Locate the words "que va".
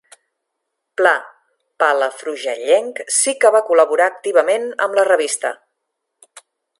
3.43-3.63